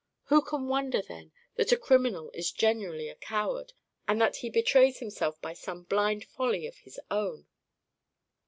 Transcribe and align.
Who 0.29 0.41
can 0.41 0.67
wonder, 0.67 1.03
then, 1.03 1.31
that 1.57 1.71
a 1.71 1.77
criminal 1.77 2.31
is 2.33 2.51
generally 2.51 3.07
a 3.07 3.13
coward, 3.13 3.73
and 4.07 4.19
that 4.19 4.37
he 4.37 4.49
betrays 4.49 4.97
himself 4.97 5.39
by 5.43 5.53
some 5.53 5.83
blind 5.83 6.25
folly 6.25 6.65
of 6.65 6.77
his 6.79 6.99
own?" 7.11 7.45